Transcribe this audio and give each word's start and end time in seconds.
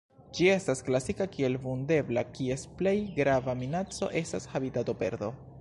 Ĝi 0.37 0.45
estas 0.53 0.79
klasita 0.87 1.27
kiel 1.35 1.57
Vundebla, 1.67 2.25
kies 2.39 2.65
plej 2.81 2.97
grava 3.21 3.59
minaco 3.63 4.13
estas 4.25 4.53
habitatoperdo. 4.57 5.35